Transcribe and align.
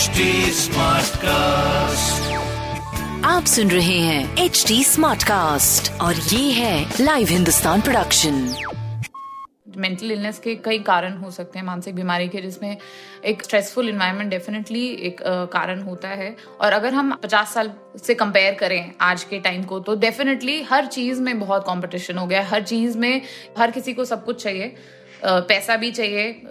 HD 0.00 0.20
Smartcast. 0.56 2.26
आप 3.24 3.44
सुन 3.46 3.70
रहे 3.70 3.98
हैं 3.98 4.36
एच 4.36 4.64
डी 4.68 4.84
स्मार्ट 4.84 5.22
कास्ट 5.22 6.00
और 6.00 6.14
ये 6.14 6.52
है 6.52 6.92
live 7.00 7.28
Hindustan 7.28 7.80
production 7.80 8.54
mental 9.76 10.10
illness 10.10 10.38
के 10.38 10.54
कई 10.54 10.78
कारण 10.78 11.16
हो 11.16 11.30
सकते 11.30 11.58
हैं 11.58 11.66
मानसिक 11.66 11.94
बीमारी 11.94 12.28
के 12.28 12.40
जिसमें 12.40 12.76
एक 13.24 13.42
स्ट्रेसफुल 13.42 13.88
इन्वायरमेंट 13.88 14.30
डेफिनेटली 14.30 14.86
एक 14.86 15.20
कारण 15.52 15.82
होता 15.82 16.08
है। 16.08 16.36
और 16.60 16.72
अगर 16.72 16.94
हम 16.94 17.14
50 17.14 17.54
साल 17.54 17.72
से 18.04 18.14
कंपेयर 18.14 18.54
करें 18.54 18.92
आज 19.00 19.24
के 19.24 19.38
टाइम 19.38 19.62
को 19.62 19.80
तो 19.80 19.94
डेफिनेटली 19.96 20.62
हर 20.62 20.86
चीज़ 20.86 21.20
में 21.20 21.40
बहुत 21.40 21.64
कंपटीशन 21.66 22.18
हो 22.18 22.26
गया 22.26 22.40
है। 22.40 22.46
हर 22.46 22.62
चीज़ 22.62 22.98
में 22.98 23.20
हर 23.58 23.70
किसी 23.70 23.92
को 23.92 24.04
सब 24.04 24.24
कुछ 24.24 24.42
चाहिए। 24.42 24.74
पैसा 25.24 25.76
भी 25.76 25.90
चाहिए 25.90 26.42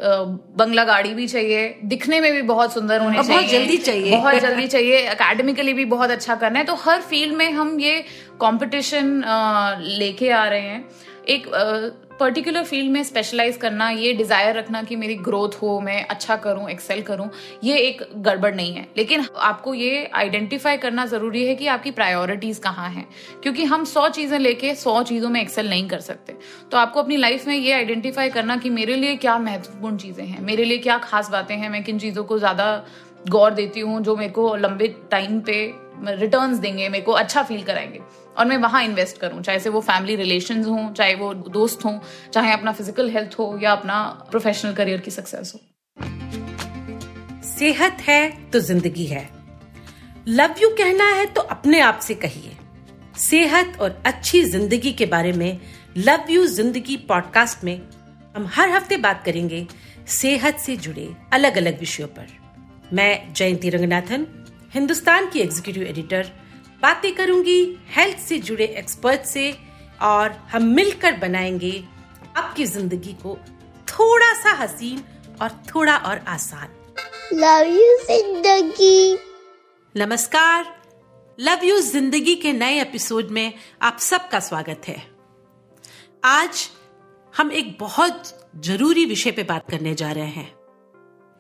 बंगला 0.58 0.84
गाड़ी 0.84 1.14
भी 1.14 1.28
चाहिए 1.28 1.68
दिखने 1.84 2.20
में 2.22 2.32
भी 2.34 2.42
बहुत 2.42 2.74
सुंदर 2.74 3.02
होने 3.02 3.24
चाहिए 3.24 3.32
बहुत 3.32 3.52
जल्दी 3.52 3.78
चाहिए। 3.78 4.12
बहुत 4.12 4.42
जल्दी 4.42 4.68
चाहिए 4.68 5.06
अकेडमिकली 5.06 5.74
भी 5.74 5.86
बहुत 5.86 6.12
अच्छा 6.12 6.36
करना 6.36 6.60
है 6.60 6.66
तो 6.66 6.76
हर 6.76 7.02
फ़ील्ड 7.02 7.36
में 7.36 7.52
हम 7.52 7.80
ये 7.80 7.98
कंपटीशन 8.42 9.22
लेके 9.80 10.30
आ 10.32 10.48
रहे 10.48 10.62
हैं 10.62 10.84
एक 11.28 11.48
पर्टिकुलर 12.20 12.64
फ़ील्ड 12.64 12.92
में 12.92 13.04
स्पेशलाइज 13.04 13.58
करना, 13.58 13.90
ये 13.90 14.14
डिज़ायर 14.14 14.56
रखना 14.56 14.82
कि 14.84 14.96
मेरी 14.96 15.16
ग्रोथ 15.18 15.56
हो, 15.62 15.80
मैं 15.80 16.04
अच्छा 16.06 16.36
करूँ 16.36 16.70
एक्सेल 16.70 17.02
करूँ, 17.02 17.30
ये 17.64 17.78
एक 17.80 18.02
गड़बड़ 18.18 18.54
नहीं 18.56 18.74
है। 18.74 18.88
लेकिन 18.98 19.26
आपको 19.38 19.74
ये 19.74 20.06
आइडेंटिफाई 20.16 20.78
करना 20.78 21.06
ज़रूरी 21.06 21.46
है 21.46 21.56
कि 21.56 21.68
आपकी 21.68 21.92
प्रायोरिटीज 21.92 22.58
कहाँ 22.58 22.90
हैं। 22.90 23.08
क्योंकि 23.44 23.64
हम 23.66 23.84
सौ 23.86 24.08
चीज़ें 24.10 24.38
लेके 24.40 24.74
सौ 24.76 25.02
चीज़ों 25.04 25.30
में 25.30 25.42
एक्सेल 25.42 25.70
नहीं 25.70 25.88
कर 25.88 26.00
सकते। 26.02 26.36
तो 26.72 26.78
आपको 26.78 27.02
अपनी 27.02 27.18
लाइफ 27.18 27.48
में 27.48 27.56
ये 27.56 27.74
आइडेंटिफाई 27.74 28.30
करना 28.30 28.58
कि 28.58 28.70
मेरे 28.70 28.96
लिए 28.96 29.16
क्या 29.18 29.38
महत्वपूर्ण 29.40 29.98
चीज़ें 29.98 30.26
हैं, 30.26 30.42
मेरे 30.42 30.64
लिए 30.64 30.78
क्या 30.78 30.98
खास 31.00 31.30
बातें 31.30 31.56
हैं, 31.56 31.70
मैं 31.70 31.84
किन 31.84 32.00
चीज़ों 32.00 32.24
को 32.24 32.40
ज़्यादा 32.40 32.86
गौर 33.30 33.54
देती 33.54 33.80
हूँ, 33.80 34.02
जो 34.02 34.16
मेरे 34.16 34.32
को 34.32 34.56
लंबे 34.56 34.88
टाइम 35.12 35.40
पे 35.42 35.62
रिटर्न्स 36.02 36.58
देंगे, 36.58 36.90
मेरे 36.90 37.04
को 37.04 37.12
अच्छा 37.14 37.44
फील 37.44 37.64
कराएँगे। 37.64 38.00
और 38.38 38.46
मैं 38.46 38.58
वहाँ 38.58 38.84
इन्वेस्ट 38.84 39.18
करूँ, 39.18 39.42
चाहे 39.42 39.60
से 39.60 39.70
वो 39.70 39.82
फैमिली 39.82 40.16
रिलेशन 40.16 40.64
हों, 40.64 40.92
चाहे 40.94 41.16
वो 41.16 41.34
दोस्त 41.34 41.86
हों, 41.86 41.98
चाहे 42.34 42.54
अपना 42.54 42.72
फ़िज़िकल 42.72 43.10
हेल्थ 43.10 43.36
हो 43.40 43.58
या 43.62 43.72
अपना 43.72 44.04
प्रोफेशनल 44.32 44.74
करियर 44.74 45.00
की 45.00 45.12
सक्सेस 45.12 45.54
हो। 45.56 45.60
सेहत 47.50 47.98
है 48.02 48.30
तो 48.52 48.60
ज़िंदगी 48.60 49.06
है। 49.06 49.28
लव 50.28 50.56
यू 50.62 50.70
कहना 50.70 51.06
है 51.06 51.26
तो 51.26 51.42
अपने 51.42 51.80
आप 51.82 52.00
से 52.00 52.16
कहिए। 52.16 52.56
सेहत 53.20 53.80
और 53.82 54.02
अच्छी 54.06 54.44
ज़िंदगी 54.44 54.92
के 54.92 55.06
बारे 55.06 55.32
में 55.34 55.60
लव 55.98 56.26
यू 56.30 56.46
ज़िंदगी 56.48 56.98
पॉडकास्ट 57.08 57.64
में 57.64 57.80
हम 58.36 58.50
हर 58.56 58.70
हफ़्ते 58.70 58.98
बात 58.98 59.24
करेंगे 59.26 59.66
सेहत 60.10 60.60
से 60.60 60.76
जुड़े 60.78 61.08
अलग 61.34 61.58
अलग 61.58 61.80
विषयों 61.80 62.08
पर। 62.08 62.28
मैं 62.94 63.34
जयंती 63.34 63.70
रंगनाथन, 63.70 64.26
हिंदुस्तान 64.74 65.30
की 65.30 65.40
एग्जीक्यूटिव 65.40 65.84
एडिटर 65.84 66.32
बातें 66.82 67.14
करूँगी 67.16 67.62
हेल्थ 67.90 68.18
से 68.18 68.38
जुड़े 68.40 68.66
एक्सपर्ट 68.66 69.22
से 69.22 69.52
और 70.02 70.32
हम 70.52 70.64
मिलकर 70.66 71.18
बनाएँगे 71.18 71.84
आपकी 72.38 72.66
ज़िंदगी 72.66 73.14
को 73.14 73.38
थोड़ा 73.88 74.34
सा 74.34 74.52
हसीन 74.54 75.04
और 75.42 75.50
थोड़ा 75.50 75.96
और 75.98 76.18
आसान। 76.28 76.68
लव 77.34 77.68
यू 77.68 77.98
ज़िंदगी। 78.06 79.18
नमस्कार। 79.96 80.76
लव 81.40 81.66
यू 81.66 81.80
ज़िंदगी 81.82 82.36
के 82.36 82.54
नए 82.54 82.82
एपिसोड 82.82 83.30
में 83.32 83.54
आप 83.82 84.00
सबका 84.00 84.40
स्वागत 84.40 84.88
है। 84.88 84.98
आज 86.26 86.70
हम 87.34 87.52
एक 87.52 87.78
बहुत 87.80 88.34
ज़रूरी 88.56 89.06
विषय 89.06 89.32
पे 89.32 89.44
बात 89.44 89.70
करने 89.72 89.96
जा 89.96 90.12
रहे 90.12 90.30
हैं 90.30 90.52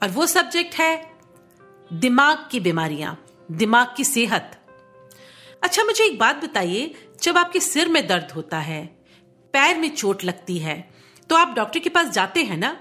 और 0.01 0.09
वो 0.09 0.27
सब्जेक्ट 0.27 0.75
है 0.75 1.11
दिमाग 1.93 2.47
की 2.51 2.59
बीमारियाँ 2.59 3.17
दिमाग 3.51 3.93
की 3.97 4.03
सेहत। 4.03 4.58
अच्छा 5.63 5.83
मुझे 5.83 6.03
एक 6.03 6.17
बात 6.19 6.43
बताइए, 6.43 6.93
जब 7.21 7.37
आपके 7.37 7.59
सिर 7.59 7.87
में 7.87 8.05
दर्द 8.07 8.31
होता 8.31 8.59
है, 8.59 8.85
पैर 9.53 9.77
में 9.77 9.89
चोट 9.95 10.23
लगती 10.23 10.57
है 10.57 10.89
तो 11.29 11.35
आप 11.35 11.53
डॉक्टर 11.55 11.79
के 11.79 11.89
पास 11.89 12.07
जाते 12.07 12.43
हैं 12.43 12.57
ना? 12.57 12.71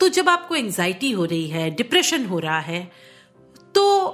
तो 0.00 0.08
जब 0.08 0.28
आपको 0.28 0.54
एंजाइटी 0.54 1.10
हो 1.12 1.24
रही 1.24 1.48
है 1.48 1.70
डिप्रेशन 1.70 2.26
हो 2.26 2.38
रहा 2.38 2.58
है 2.60 2.90
तो 3.74 4.08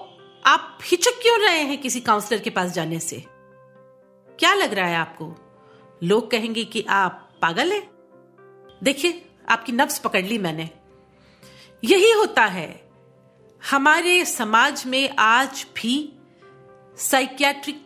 आप 0.44 0.78
हिचक 0.82 1.20
क्यों 1.22 1.38
रहे 1.40 1.60
हैं 1.60 1.80
किसी 1.80 2.00
काउंसलर 2.00 2.38
के 2.38 2.50
पास 2.50 2.72
जाने 2.72 2.98
से? 3.00 3.24
क्या 4.38 4.54
लग 4.54 4.74
रहा 4.74 4.86
है 4.86 4.96
आपको? 4.96 5.34
लोग 6.02 6.30
कहेंगे 6.30 6.64
कि 6.64 6.84
आप 6.88 7.30
पागल 7.42 7.72
हैं? 7.72 7.88
देखिए, 8.82 9.24
आपकी 9.48 9.72
नब्स 9.72 9.98
पकड़ 9.98 10.24
ली 10.24 10.38
मैंने। 10.38 10.68
यही 11.84 12.10
होता 12.12 12.44
है। 12.44 12.68
हमारे 13.62 14.24
समाज 14.24 14.84
में 14.86 15.08
आज 15.18 15.66
भी 15.76 15.96
साइकियाट्रिक 16.98 17.84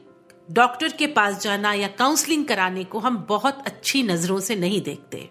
डॉक्टर 0.51 0.93
के 0.93 1.07
पास 1.07 1.41
जाना 1.41 1.73
या 1.73 1.89
काउंसलिंग 1.89 2.45
कराने 2.47 2.85
को 2.85 2.99
हम 2.99 3.27
बहुत 3.29 3.63
अच्छी 3.67 4.03
नज़रों 4.03 4.41
से 4.41 4.57
नहीं 4.57 4.81
देखते 4.81 5.31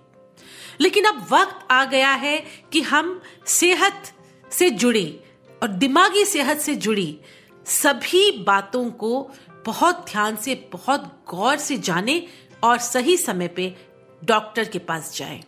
लेकिन 0.81 1.05
अब 1.05 1.27
वक्त 1.31 1.67
आ 1.71 1.85
गया 1.85 2.11
है 2.11 2.43
कि 2.71 2.81
हम 2.81 3.21
सेहत 3.45 4.13
से 4.51 4.69
जुड़ी 4.69 5.19
और 5.63 5.67
दिमागी 5.67 6.25
सेहत 6.25 6.57
से 6.57 6.75
जुड़ी 6.75 7.19
सभी 7.65 8.31
बातों 8.31 8.91
को 8.91 9.31
बहुत 9.65 10.05
ध्यान 10.11 10.35
से, 10.35 10.69
बहुत 10.73 11.25
गौर 11.29 11.57
से 11.57 11.77
जाने 11.77 12.27
और 12.63 12.77
सही 12.77 13.17
समय 13.17 13.47
पे 13.47 13.75
डॉक्टर 14.23 14.63
के 14.63 14.79
पास 14.79 15.17
जाएँ। 15.17 15.43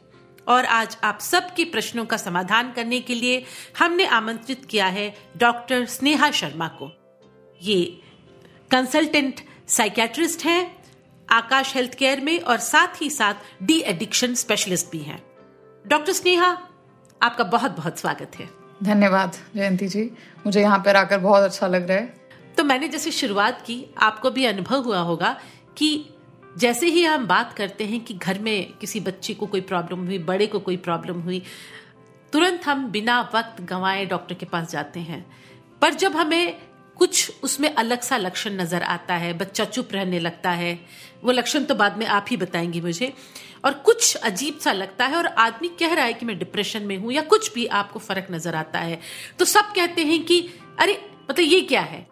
और 0.47 0.65
आज 0.65 0.97
आप 1.03 1.19
सबके 1.19 1.65
प्रश्नों 1.65 2.05
का 2.05 2.17
समाधान 2.17 2.71
करने 2.71 2.99
के 2.99 3.15
लिए 3.15 3.43
हमने 3.79 4.05
आमंत्रित 4.05 4.65
किया 4.65 4.85
है 4.85 5.15
डॉक्टर 5.37 5.85
स्नेहा 5.85 6.31
शर्मा 6.31 6.67
को 6.67 6.91
ये 7.61 8.02
कंसल्टेंट 8.73 9.41
साइकेट्रिस्ट 9.67 10.45
हैं 10.45 10.83
आकाश 11.29 11.75
हेल्थ 11.75 11.93
केयर 11.93 12.21
में 12.21 12.39
और 12.39 12.57
साथ 12.57 13.01
ही 13.01 13.09
साथ 13.09 13.33
डी 13.63 13.79
एडिक्शन 13.79 14.33
स्पेशलिस्ट 14.33 14.87
भी 14.91 14.97
हैं। 14.97 15.23
डॉक्टर 15.87 16.13
स्नेहा 16.13 16.57
आपका 17.21 17.43
बहुत 17.43 17.71
बहुत 17.71 17.99
स्वागत 17.99 18.31
है। 18.35 18.49
धन्यवाद 18.83 19.35
जयंती 19.55 19.87
जी। 19.87 20.11
मुझे 20.45 20.61
यहाँ 20.61 20.79
पर 20.79 20.95
आकर 20.95 21.17
बहुत 21.17 21.43
अच्छा 21.43 21.67
लग 21.67 21.87
रहा 21.87 21.97
है। 21.97 22.05
तो 22.57 22.63
मैंने 22.63 22.87
जैसे 22.87 23.11
शुरुआत 23.11 23.61
की 23.61 23.85
आपको 23.97 24.31
भी 24.31 24.45
अनुभव 24.45 24.81
हुआ 24.81 24.99
होगा 24.99 25.41
कि 25.77 26.09
जैसे 26.57 26.87
ही 26.87 27.05
हम 27.05 27.27
बात 27.27 27.53
करते 27.53 27.83
हैं 27.83 27.99
कि 27.99 28.13
घर 28.13 28.39
में 28.39 28.73
किसी 28.73 28.99
बच्चे 28.99 29.33
को 29.33 29.45
कोई 29.45 29.61
प्रॉब्लम 29.61 30.05
हुई 30.05 30.19
बड़े 30.19 30.47
को 30.47 30.59
कोई 30.59 30.77
प्रॉब्लम 30.77 31.21
हुई 31.21 31.43
तुरंत 32.31 32.65
हम 32.65 32.91
बिना 32.91 33.31
वक्त 33.35 33.61
गंवाए 33.61 34.05
डॉक्टर 34.05 34.35
के 34.35 34.45
पास 34.45 34.71
जाते 34.71 34.99
हैं। 34.99 35.25
पर 35.81 35.93
जब 35.93 36.15
हमें 36.15 36.72
कुछ 36.97 37.31
उसमें 37.43 37.73
अलग 37.75 38.01
सा 38.01 38.17
लक्षण 38.17 38.51
नज़र 38.51 38.83
आता 38.83 39.13
है, 39.13 39.33
बच्चा 39.33 39.65
चुप 39.65 39.89
रहने 39.93 40.19
लगता 40.19 40.51
है। 40.51 40.79
वो 41.23 41.31
लक्षण 41.31 41.63
तो 41.63 41.75
बाद 41.75 41.97
में 41.97 42.05
आप 42.05 42.25
ही 42.29 42.37
बताएँगे 42.37 42.81
मुझे। 42.81 43.13
और 43.65 43.73
कुछ 43.75 44.15
अजीब 44.15 44.57
सा 44.59 44.71
लगता 44.71 45.05
है 45.05 45.15
और 45.15 45.25
आदमी 45.27 45.67
कह 45.79 45.93
रहा 45.93 46.05
है 46.05 46.13
कि 46.13 46.25
मैं 46.25 46.37
डिप्रेशन 46.39 46.83
में 46.83 46.97
हूँ 46.97 47.11
या 47.11 47.21
कुछ 47.23 47.53
भी 47.53 47.65
आपको 47.65 47.99
फ़र्क 47.99 48.27
नज़र 48.31 48.55
आता 48.55 48.79
है। 48.79 48.99
तो 49.39 49.45
सब 49.45 49.73
कहते 49.75 50.05
हैं 50.05 50.23
कि, 50.23 50.39
अरे 50.79 50.93
मतलब 51.23 51.45
ये 51.45 51.61
क्या 51.61 51.81
है? 51.81 52.07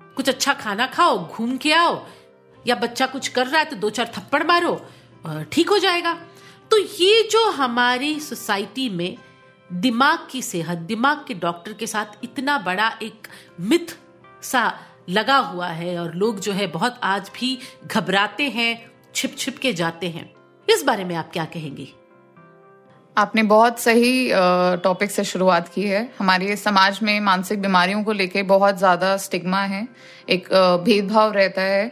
कुछ 0.00 0.28
अच्छा 0.28 0.54
खाना 0.54 0.86
खाओ, 0.86 1.18
घूम 1.26 1.56
के 1.56 1.72
आओ, 1.72 2.06
या 2.64 2.74
बच्चा 2.74 3.06
कुछ 3.06 3.28
कर 3.28 3.46
रहा 3.46 3.58
है 3.58 3.64
तो 3.64 3.76
दो 3.76 3.90
चार 3.90 4.12
थप्पड़ 4.16 4.42
मारो 4.42 5.44
ठीक 5.52 5.68
हो 5.68 5.78
जाएगा? 5.78 6.12
तो 6.70 6.78
ये 6.78 7.22
जो 7.22 7.50
हमारी 7.50 8.18
सोसाइटी 8.20 8.88
में 8.88 9.16
दिमाग 9.70 10.26
की 10.30 10.42
सेहत, 10.42 10.78
दिमाग 10.78 11.24
के 11.28 11.34
डॉक्टर 11.34 11.72
के 11.72 11.86
साथ 11.86 12.24
इतना 12.24 12.58
बड़ा 12.58 12.88
एक 13.02 13.28
मिथ 13.60 13.96
सा 14.46 14.72
लगा 15.10 15.36
हुआ 15.38 15.68
है 15.68 15.98
और 15.98 16.14
लोग 16.14 16.40
जो 16.40 16.52
है 16.52 16.66
बहुत 16.68 17.00
आज 17.04 17.30
भी 17.34 17.58
घबराते 17.86 18.48
हैं 18.50 18.72
छिप 19.14 19.36
छिप 19.38 19.58
के 19.58 19.72
जाते 19.72 20.08
हैं। 20.08 20.30
इस 20.68 20.82
बारे 20.84 21.04
में 21.04 21.14
आप 21.14 21.30
क्या 21.32 21.44
कहेंगी? 21.44 21.92
आपने 23.16 23.42
बहुत 23.44 23.78
सही 23.80 24.28
टॉपिक 24.82 25.10
से 25.10 25.24
शुरुआत 25.24 25.68
की 25.68 25.82
है। 25.82 26.02
हमारे 26.18 26.56
समाज 26.56 26.98
में 27.02 27.18
मानसिक 27.20 27.62
बीमारियों 27.62 28.02
को 28.04 28.12
लेके 28.12 28.42
बहुत 28.44 28.78
ज़्यादा 28.78 29.16
स्टिग्मा 29.16 29.60
है। 29.64 29.86
एक 30.28 30.48
भेदभाव 30.84 31.32
रहता 31.32 31.62
है। 31.62 31.86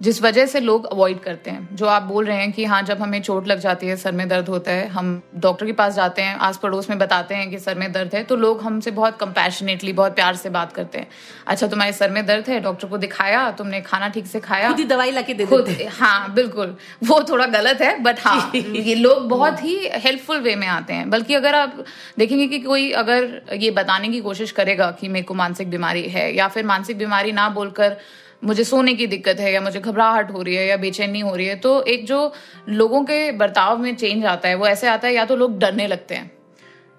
जिस 0.00 0.22
वजह 0.22 0.46
से 0.46 0.60
लोग 0.60 0.86
अवॉइड 0.86 1.20
करते 1.20 1.50
हैं। 1.50 1.76
जो 1.76 1.86
आप 1.86 2.02
बोल 2.02 2.24
रहे 2.24 2.36
हैं 2.36 2.52
कि 2.52 2.64
हाँ 2.64 2.82
जब 2.82 2.98
हमें 3.02 3.20
चोट 3.22 3.46
लग 3.48 3.58
जाती 3.58 3.86
है 3.86 3.96
सर 3.96 4.12
में 4.12 4.28
दर्द 4.28 4.48
होता 4.48 4.70
है 4.70 4.88
हम 4.88 5.22
डॉक्टर 5.34 5.66
के 5.66 5.72
पास 5.72 5.94
जाते 5.94 6.22
हैं 6.22 6.34
आस 6.36 6.56
पड़ोस 6.56 6.90
में 6.90 6.98
बताते 6.98 7.34
हैं 7.34 7.50
कि 7.50 7.58
सर 7.58 7.78
में 7.78 7.92
दर्द 7.92 8.14
है 8.14 8.22
तो 8.24 8.36
लोग 8.36 8.62
हमसे 8.62 8.90
बहुत 8.90 9.16
कंपैशनेटली 9.20 9.92
बहुत 9.92 10.14
प्यार 10.14 10.36
से 10.36 10.50
बात 10.50 10.72
करते 10.72 10.98
हैं। 10.98 11.06
अच्छा 11.46 11.66
तुम्हारे 11.66 11.92
सर 11.92 12.10
में 12.10 12.24
दर्द 12.26 12.48
है? 12.48 12.60
डॉक्टर 12.60 12.88
को 12.88 12.98
दिखाया 12.98 13.50
तुमने 13.50 13.80
खाना 13.80 14.08
ठीक 14.08 14.26
से 14.26 14.40
खाया? 14.40 14.68
खुद 14.68 14.78
ही 14.78 14.84
दवाई 14.84 15.10
लाके 15.10 15.34
दे 15.34 15.46
खुद 15.46 15.68
हाँ। 16.00 16.34
बिल्कुल। 16.34 16.76
वो 17.04 17.20
थोड़ा 17.28 17.46
गलत 17.46 17.80
है 17.80 17.98
बट 18.02 18.20
हाँ 18.20 18.50
ये 18.56 18.94
लोग 18.94 19.28
बहुत 19.28 19.62
ही 19.64 19.76
हेल्पफुल 19.94 20.40
वे 20.40 20.56
में 20.56 20.66
आते 20.68 20.92
हैं। 20.94 21.08
बल्कि 21.10 21.34
अगर 21.34 21.54
आप 21.54 21.84
देखेंगे 22.18 22.46
कि 22.48 22.58
कोई 22.58 22.90
अगर 22.92 23.40
ये 23.60 23.70
बताने 23.70 24.08
की 24.08 24.20
कोशिश 24.20 24.50
करेगा 24.50 24.90
कि 24.90 25.08
मेरे 25.08 25.24
को 25.24 25.34
मानसिक 25.34 25.70
बीमारी 25.70 26.08
है 26.08 26.34
या 26.36 26.48
फिर 26.48 26.64
मानसिक 26.64 26.98
बीमारी 26.98 27.32
ना 27.32 27.48
बोलकर 27.48 27.96
मुझे 28.44 28.64
सोने 28.64 28.94
की 28.94 29.06
दिक्कत 29.06 29.40
है 29.40 29.52
या 29.52 29.60
मुझे 29.60 29.80
घबराहट 29.80 30.30
हो 30.30 30.42
रही 30.42 30.54
है 30.54 30.66
या 30.66 30.76
बेचैनी 30.76 31.20
हो 31.20 31.34
रही 31.36 31.46
है 31.46 31.56
तो 31.56 31.82
एक 31.82 32.06
जो 32.06 32.32
लोगों 32.68 33.02
के 33.04 33.30
बर्ताव 33.32 33.78
में 33.78 33.94
चेंज 33.96 34.24
आता 34.24 34.48
है, 34.48 34.54
वो 34.54 34.66
ऐसे 34.66 34.88
आता 34.88 35.08
है 35.08 35.14
या 35.14 35.24
तो 35.24 35.36
लोग 35.36 35.58
डरने 35.58 35.86
लगते 35.86 36.14
हैं। 36.14 36.30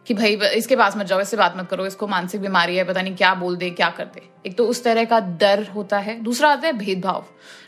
कि 0.08 0.14
भाई 0.14 0.36
इसके 0.56 0.76
पास 0.76 0.98
मत 0.98 1.06
जाओ, 1.06 1.22
इससे 1.22 1.38
बात 1.38 1.54
मत 1.58 1.68
करो, 1.68 1.86
इसको 1.86 2.08
मानसिक 2.08 2.42
बीमारी 2.42 2.76
है, 2.78 2.84
पता 2.84 3.02
नहीं 3.02 3.16
क्या 3.16 3.34
बोल 3.36 3.56
दे, 3.58 3.70
क्या 3.72 3.90
कर 3.90 4.06
दे। 4.06 4.22
एक 4.46 4.58
तो 4.58 4.66
उस 4.68 4.84
तरह 4.84 5.06
का 5.06 5.20
डर 5.40 5.64
होता 5.76 5.98
है। 5.98 6.20
दूसरा 6.24 6.50
आता 6.50 6.68
है 6.68 6.74
भेदभाव। 6.74 7.26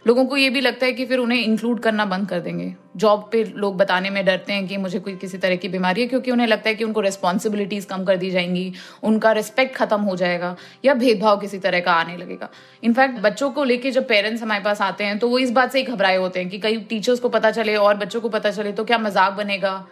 लोगों 0.08 0.26
को 0.26 0.38
ये 0.38 0.50
भी 0.50 0.62
लगता 0.62 0.86
है 0.86 0.94
कि 0.94 1.06
फिर 1.06 1.20
उन्हें 1.20 1.40
इंक्लूड 1.40 1.80
करना 1.80 2.06
बंद 2.06 2.30
कर 2.30 2.40
देंगे। 2.40 2.74
जॉब 2.98 3.28
पे 3.32 3.44
लोग 3.46 3.78
बताने 3.78 4.10
में 4.10 4.24
डरते 4.26 4.54
हैं 4.54 4.68
कि 4.68 4.78
मुझे 4.78 5.00
कोई 5.00 5.16
किसी 5.16 5.38
तरह 5.38 5.56
की 5.56 5.70
बीमारी 5.70 6.02
है, 6.02 6.08
क्योंकि 6.08 6.32
उन्हें 6.32 6.48
लगता 6.48 6.70
है 6.70 6.76
कि 6.76 6.84
उनको 6.84 7.02
रिस्पॉन्सिबिलिटीज 7.02 7.86
कम 7.86 8.04
कर 8.06 8.18
दी 8.18 8.30
जाएँगी, 8.32 8.72
उनका 9.04 9.32
रिस्पेक्ट 9.32 9.76
खत्म 9.76 10.02
हो 10.02 10.16
जाएगा, 10.16 10.56
या 10.86 10.94
भेदभाव 10.94 11.40
किसी 11.40 11.60
तरह 11.60 11.80
का 11.80 11.94
आने 11.94 12.18
लगेगा। 12.18 12.50
इनफैक्ट 12.84 13.20
बच्चों 13.20 13.52
को 13.52 13.64
लेके 13.64 13.92
जब 13.92 14.08
पेरेंट्स 14.08 14.42
हमारे 14.44 14.64
पास 14.64 14.82
आते 14.82 15.04
हैं 15.04 15.20
तो 15.20 15.30
वो 15.30 15.40
इस 15.40 15.52
बात 15.52 15.72
से 15.72 15.80
ही 15.80 15.86
घबराए 15.86 16.18
होते 16.18 16.40
हैं 16.40 16.50
कि 16.50 16.60
कई 16.60 16.78
टीचर्स 16.80 17.20
को 17.20 17.30
पता 17.30 17.52
चले, 17.52 17.76
और 17.76 17.98
बच्चों 17.98 18.22
को 18.22 18.30
पता 18.30 18.52
चले 18.52 18.72
तो 18.72 18.84
क्या 18.84 18.98
मज़ाक 18.98 19.34
बनेगा? 19.34 19.86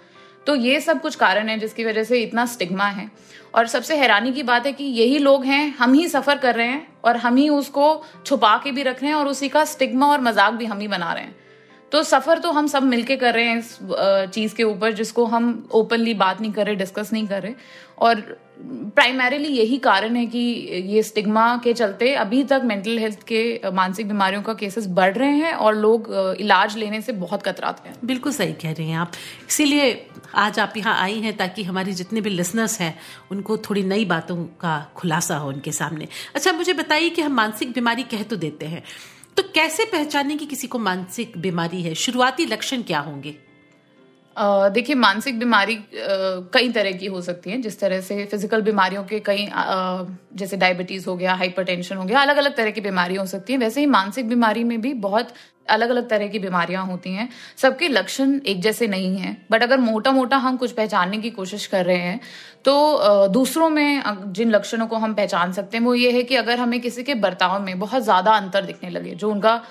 तो 0.48 0.56
ये 0.56 0.80
सब 0.82 1.02
कुछ 1.02 1.16
कारण 1.16 1.50
है 1.50 1.58
जिसकी 1.60 1.86
वजह 1.86 2.04
से 2.04 2.22
इतना 2.22 2.46
स्टिग्मा 2.46 2.88
है। 2.88 3.10
और 3.56 3.68
सबसे 3.68 3.96
हैरानी 3.98 4.32
की 4.32 4.44
बात 4.44 4.66
है 4.66 4.72
कि 4.74 4.84
यही 4.84 5.18
लोग 5.20 5.46
हैं, 5.46 5.76
हम 5.78 5.94
ही 5.94 6.08
सफ़र 6.08 6.38
कर 6.38 6.56
रहे 6.56 6.68
हैं 6.68 6.88
और 7.04 7.18
हम 7.18 7.36
ही 7.36 7.48
उसको 7.52 8.04
छुपा 8.26 8.58
के 8.58 8.72
भी 8.72 8.84
रख 8.84 9.02
रहे 9.02 9.12
हैं 9.12 9.18
और 9.18 9.28
उसी 9.28 9.50
का 9.50 9.64
स्टिग्मा 9.66 10.08
और 10.08 10.22
मज़ाक 10.22 10.54
भी 10.54 10.66
हम 10.66 10.80
ही 10.80 10.88
बना 10.88 11.12
रहे 11.14 11.24
हैं। 11.24 11.36
तो 11.92 12.02
सफ़र 12.04 12.40
तो 12.40 12.52
हम 12.52 12.68
सब 12.68 12.84
मिलके 12.84 13.16
कर 13.16 13.34
रहे 13.34 13.46
हैं 13.46 13.58
इस 13.58 13.78
चीज़ 14.34 14.56
के 14.56 14.64
ऊपर 14.64 14.94
जिसको 14.94 15.26
हम 15.26 15.68
ओपनली 15.74 16.14
बात 16.16 16.42
नहीं 16.42 16.52
कर 16.52 16.66
रहे 16.66 16.76
डिस्कस 16.76 17.14
नहीं 17.14 17.28
कर 17.28 17.42
रहे। 17.42 17.54
और 18.00 18.38
प्राइमरीली 18.58 19.48
यही 19.48 19.78
कारण 19.78 20.16
है 20.16 20.26
कि 20.26 20.40
ये 20.88 21.02
स्टिग्मा 21.04 21.46
के 21.64 21.74
चलते 21.74 22.14
अभी 22.16 22.44
तक 22.44 22.62
मेंटल 22.66 22.98
हेल्थ 23.00 23.24
के 23.24 23.72
मानसिक 23.72 24.08
बीमारियों 24.08 24.42
का 24.42 24.54
केसेस 24.54 24.88
बढ़ 24.88 25.14
रहे 25.14 25.36
हैं 25.38 25.54
और 25.54 25.76
लोग 25.76 26.08
इलाज 26.40 26.78
लेने 26.78 27.02
से 27.02 27.12
बहुत 27.12 27.44
कतराते 27.44 27.90
हैं। 27.90 27.96
बिल्कुल 28.06 28.32
सही 28.32 28.54
कह 28.54 28.72
रहे 28.72 28.88
हैं 28.88 28.98
आप। 28.98 29.12
इसीलिए 29.50 30.08
आज 30.36 30.60
आप 30.60 30.74
यहाँ 30.78 30.96
आई 31.02 31.20
हैं 31.20 31.36
ताकि 31.38 31.64
हमारे 31.64 31.94
जितने 31.94 32.22
भी 32.22 32.30
लिसनर्स 32.30 32.80
हैं, 32.80 32.98
उनको 33.32 33.58
थोड़ी 33.58 33.84
नई 33.84 34.06
बातों 34.06 34.38
का 34.62 34.80
खुलासा 34.96 35.38
हो 35.38 35.50
उनके 35.50 35.72
सामने। 35.72 36.08
अच्छा 36.36 36.52
मुझे 36.52 36.74
बताइए 36.74 37.10
कि 37.10 37.22
हम 37.22 37.34
मानसिक 37.34 37.74
बीमारी 37.74 38.04
कह 38.04 38.24
तो 38.24 38.36
देते 38.36 38.66
हैं। 38.66 38.84
तो 39.38 39.44
कैसे 39.44 39.86
पहचाने 39.86 40.36
कि 40.36 40.46
किसी 40.46 40.68
को 40.68 40.80
मानसिक 40.80 41.38
बीमारी 41.38 41.82
है? 41.82 41.94
शुरुआती 41.96 42.46
लक्षण 42.46 42.82
क्या 42.82 43.00
होंगे? 43.00 43.36
देखिए, 44.36 44.96
मानसिक 44.98 45.40
बीमारी 45.40 45.78
कई 45.94 46.70
तरह 46.72 46.92
की 46.94 47.06
हो 47.08 47.22
सकती 47.22 47.52
है। 47.52 47.62
जिस 47.62 47.80
तरह 47.80 48.02
से 48.02 48.24
फ़िज़िकल 48.26 48.62
बीमारियों 48.62 49.04
के 49.06 49.20
कई 49.22 49.48
जैसे 50.36 50.58
डायबिटीज़ 50.58 51.06
हो 51.10 51.16
गया 51.16 51.34
हाइपरटेंशन 51.36 51.98
हो 51.98 52.06
गया 52.06 52.22
अलग 52.22 52.38
अलग 52.38 52.56
तरह 52.58 52.72
की 52.72 52.82
बीमारी 52.82 53.16
हो 53.16 53.26
सकती 53.28 53.54
है। 53.54 53.60
वैसे 53.60 53.80
ही 53.80 53.86
मानसिक 53.88 54.30
बीमारी 54.30 54.64
में 54.64 54.80
भी 54.82 54.94
बहुत 55.02 55.34
अलग 55.68 55.90
अलग 55.90 56.10
तरह 56.10 56.28
की 56.28 56.40
बीमारियाँ 56.40 56.86
होती 56.86 57.14
हैं। 57.14 57.30
सबके 57.58 57.88
लक्षण 57.88 58.40
एक 58.46 58.62
जैसे 58.62 58.88
नहीं 58.88 59.16
हैं। 59.18 59.36
बट 59.52 59.64
अगर 59.64 59.78
मोटा 59.80 60.12
मोटा 60.12 60.38
हम 60.38 60.58
कुछ 60.58 60.72
पहचानने 60.74 61.18
की 61.18 61.30
कोशिश 61.32 61.66
कर 61.68 61.86
रहे 61.86 61.98
हैं 61.98 62.20
तो 62.66 63.28
दूसरों 63.30 63.70
में 63.70 64.04
जिन 64.30 64.52
लक्षणों 64.52 64.88
को 64.88 64.96
हम 64.98 65.14
पहचान 65.14 65.52
सकते 65.54 65.78
हैं, 65.78 65.84
वो 65.86 65.94
ये 65.96 66.12
है 66.12 66.24
कि 66.24 66.36
अगर 66.36 66.60
हमें 66.60 66.80
किसी 66.82 67.04
के 67.04 67.14
बर्ताव 67.16 67.60
में 67.62 67.80
बहुत 67.80 68.04
ज़्यादा 68.04 68.32
अंतर 68.34 68.66
दिखने 68.66 68.90
लगे, 68.90 69.12
जो 69.12 69.32
उनका 69.32 69.62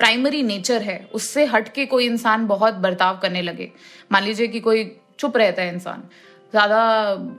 प्राइमरी 0.00 0.42
नेचर 0.42 0.82
है, 0.82 0.98
उससे 1.14 1.44
हट 1.46 1.68
के 1.68 1.86
कोई 1.86 2.06
इंसान 2.06 2.46
बहुत 2.46 2.74
बर्ताव 2.76 3.18
करने 3.18 3.42
लगे। 3.42 3.70
मान 4.12 4.24
लीजिए 4.24 4.46
कि 4.48 4.60
कोई 4.60 4.84
चुप 5.18 5.36
रहता 5.36 5.62
है 5.62 5.72
इंसान, 5.74 6.02
ज़्यादा 6.52 6.80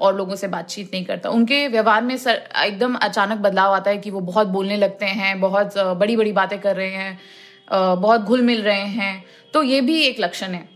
और 0.01 0.15
लोगों 0.15 0.35
से 0.35 0.47
बातचीत 0.47 0.89
नहीं 0.93 1.05
करता। 1.05 1.29
उनके 1.29 1.67
व्यवहार 1.67 2.01
में 2.03 2.15
सर, 2.17 2.41
एकदम 2.57 2.95
अचानक 2.95 3.37
बदलाव 3.39 3.73
आता 3.73 3.91
है 3.91 3.97
कि 3.97 4.11
वो 4.11 4.19
बहुत 4.21 4.47
बोलने 4.47 4.77
लगते 4.77 5.05
हैं, 5.05 5.39
बहुत 5.39 5.77
बड़ी 5.77 6.15
बड़ी 6.15 6.31
बातें 6.33 6.59
कर 6.61 6.75
रहे 6.75 6.89
हैं 6.89 7.19
बहुत 7.99 8.21
घुल 8.21 8.41
मिल 8.41 8.61
रहे 8.61 8.85
हैं। 8.89 9.23
तो 9.53 9.63
ये 9.63 9.81
भी 9.81 10.01
एक 10.01 10.19
लक्षण 10.19 10.53
है। 10.53 10.67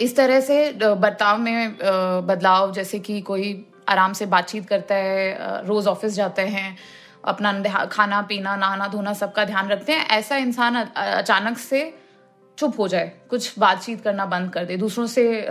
इस 0.00 0.16
तरह 0.16 0.40
से 0.40 0.72
बर्ताव 0.74 1.38
में 1.38 1.76
बदलाव, 2.26 2.72
जैसे 2.72 2.98
कि 2.98 3.20
कोई 3.20 3.64
आराम 3.88 4.12
से 4.12 4.26
बातचीत 4.26 4.66
करता 4.68 4.94
है 4.94 5.66
रोज 5.66 5.86
ऑफ़िस 5.86 6.14
जाते 6.14 6.42
हैं 6.42 6.76
अपना 7.24 7.86
खाना, 7.86 8.20
पीना, 8.22 8.56
नहाना, 8.56 8.88
धोना, 8.88 9.12
सबका 9.12 9.44
ध्यान 9.44 9.68
रखते 9.68 9.92
हैं। 9.92 10.06
ऐसा 10.08 10.36
इंसान 10.36 10.76
अचानक 10.76 11.58
से 11.58 11.94
चुप 12.58 12.78
हो 12.80 12.88
जाए। 12.88 13.12
कुछ 13.30 13.58
बातचीत 13.58 14.00
करना 14.00 14.26
बंद 14.26 14.50
कर 14.50 14.64
दे। 14.64 14.76
दूसरों 14.76 15.06
से 15.06 15.46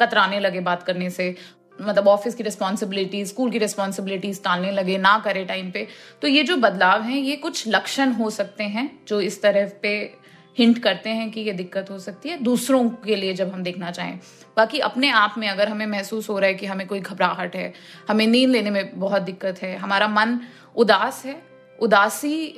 कतराने 0.00 0.40
लगे 0.40 0.60
बात 0.60 0.82
करने 0.82 1.10
से। 1.10 1.34
मतलब 1.80 2.08
ऑफ़िस 2.08 2.34
की 2.34 2.42
रिस्पॉन्सिबिलिटीज 2.42 3.28
स्कूल 3.28 3.50
की 3.50 3.58
रिस्पॉन्सिबिलिटीज 3.58 4.42
टालने 4.44 4.70
लगे, 4.70 4.98
ना 4.98 5.18
करे 5.18 5.44
टाइम 5.44 5.70
पे। 5.70 5.86
तो 6.22 6.28
ये 6.28 6.42
जो 6.42 6.56
बदलाव 6.56 7.02
हैं, 7.02 7.16
ये 7.16 7.36
कुछ 7.36 7.64
लक्षण 7.68 8.12
हो 8.12 8.30
सकते 8.30 8.64
हैं 8.64 8.90
जो 9.08 9.20
इस 9.20 9.42
तरह 9.42 9.70
पे 9.82 10.21
हिंट 10.56 10.78
करते 10.78 11.10
हैं 11.10 11.30
कि 11.30 11.40
ये 11.40 11.52
दिक्कत 11.52 11.90
हो 11.90 11.98
सकती 11.98 12.28
है, 12.28 12.36
दूसरों 12.38 12.88
के 13.04 13.16
लिए 13.16 13.34
जब 13.34 13.52
हम 13.52 13.62
देखना 13.62 13.90
चाहें। 13.90 14.18
बाकी 14.56 14.78
अपने 14.80 15.10
आप 15.10 15.34
में 15.38 15.48
अगर 15.48 15.68
हमें 15.68 15.86
महसूस 15.86 16.28
हो 16.28 16.38
रहा 16.38 16.48
है 16.48 16.54
कि 16.54 16.66
हमें 16.66 16.86
कोई 16.86 17.00
घबराहट 17.00 17.56
है, 17.56 17.72
हमें 18.08 18.26
नींद 18.26 18.50
लेने 18.50 18.70
में 18.70 18.98
बहुत 19.00 19.22
दिक्कत 19.22 19.62
है, 19.62 19.76
हमारा 19.76 20.08
मन 20.08 20.38
उदास 20.76 21.22
है, 21.26 21.40
उदासी 21.78 22.54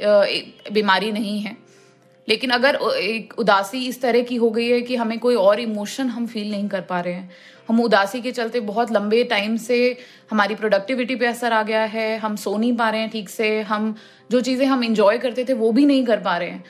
बीमारी 0.73 1.13
नहीं 1.13 1.39
है। 1.41 1.57
लेकिन 2.29 2.51
अगर 2.51 2.79
एक 2.99 3.35
उदासी 3.39 3.87
इस 3.87 4.01
तरह 4.03 4.23
की 4.23 4.37
हो 4.37 4.51
गई 4.51 4.69
है 4.69 4.81
कि 4.83 4.97
हमें 4.97 5.19
कोई 5.19 5.35
और 5.35 5.61
इमोशन 5.61 6.09
हम 6.09 6.27
फील 6.27 6.51
नहीं 6.51 6.69
कर 6.69 6.81
पा 6.81 7.01
रहे 7.01 7.15
हैं। 7.15 7.31
हम 7.69 7.81
उदासी 7.81 8.21
के 8.21 8.33
चलते 8.33 8.61
बहुत 8.61 8.93
लंबे 8.93 9.23
टाइम 9.25 9.57
से 9.57 9.77
हमारी 10.31 10.55
प्रोडक्टिविटी 10.55 11.17
पे 11.17 11.27
असर 11.27 11.53
आ 11.53 11.63
गया 11.63 11.83
है, 11.85 12.17
हम 12.19 12.37
सो 12.37 12.57
नहीं 12.57 12.77
पा 12.77 12.89
रहे 12.91 13.01
हैं 13.01 13.11
ठीक 13.11 13.29
से, 13.29 13.61
हम 13.63 13.95
जो 14.31 14.41
चीज़ें 14.41 14.67
हम 14.67 14.85
इंजॉय 14.85 15.19
करते 15.19 15.45
थे 15.45 15.53
वो 15.53 15.73
भी 15.73 15.87
नहीं 15.87 16.05
कर 16.05 16.21
पा 16.21 16.37
रहे 16.37 16.51
हैं। 16.51 16.65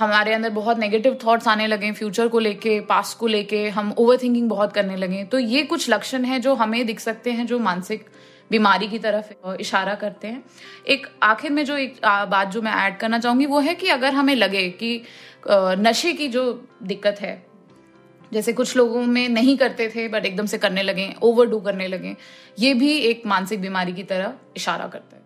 हमारे 0.00 0.32
अंदर 0.34 0.50
बहुत 0.50 0.78
नेगेटिव 0.78 1.18
थॉट्स 1.24 1.48
आने 1.48 1.66
लगे 1.66 1.90
फ्यूचर 1.92 2.28
को 2.28 2.38
लेके 2.38 2.78
पास्ट 2.88 3.18
को 3.18 3.26
लेके, 3.26 3.68
हम 3.68 3.94
ओवर 3.98 4.16
थिंकिंग 4.16 4.48
बहुत 4.48 4.72
करने 4.72 4.96
लगे। 4.96 5.22
तो 5.24 5.38
ये 5.38 5.62
कुछ 5.64 5.88
लक्षण 5.90 6.24
हैं 6.24 6.40
जो 6.40 6.54
हमें 6.54 6.84
दिख 6.86 7.00
सकते 7.00 7.32
हैं, 7.32 7.46
जो 7.46 7.58
मानसिक 7.58 8.06
बीमारी 8.50 8.88
की 8.88 8.98
तरफ़ 8.98 9.56
इशारा 9.60 9.94
करते 9.94 10.28
हैं। 10.28 10.42
एक 10.88 11.06
आखिर 11.22 11.50
में 11.50 11.64
जो 11.64 11.76
एक 11.76 12.00
बात 12.04 12.48
जो 12.48 12.62
मैं 12.62 12.72
ऐड 12.76 12.96
करना 12.98 13.18
चाहूँगी, 13.18 13.46
वो 13.46 13.60
है 13.60 13.74
कि 13.74 13.88
अगर 13.88 14.14
हमें 14.14 14.34
लगे 14.34 14.68
कि 14.72 15.02
नशे 15.48 16.12
की 16.12 16.28
जो 16.28 16.42
दिक्कत 16.82 17.20
है, 17.20 17.42
जैसे 18.32 18.52
कुछ 18.52 18.76
लोगों 18.76 19.02
में 19.04 19.28
नहीं 19.28 19.56
करते 19.56 19.88
थे 19.88 20.08
बट 20.08 20.26
एकदम 20.26 20.46
से 20.46 20.58
करने 20.58 20.82
लगे 20.82 21.12
ओवर 21.22 21.46
डू 21.46 21.60
करने 21.60 21.86
लगे, 21.88 22.16
ये 22.58 22.74
भी 22.74 22.92
एक 23.00 23.22
मानसिक 23.26 23.60
बीमारी 23.60 23.92
की 23.92 24.02
तरह 24.04 24.32
इशारा 24.56 24.86
करता 24.86 25.16
है। 25.16 25.22